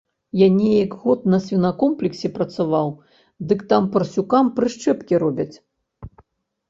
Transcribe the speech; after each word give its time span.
Я 0.39 0.45
неяк 0.53 0.95
год 1.01 1.27
на 1.33 1.39
свінакомплексе 1.47 2.31
працаваў, 2.37 2.89
дык 3.51 3.59
там 3.75 3.83
парсюкам 3.97 4.45
прышчэпкі 4.57 5.15
робяць. 5.27 5.51